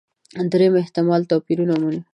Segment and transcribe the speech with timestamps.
[0.51, 2.01] درېیم احتمال توپيرونه ومنو.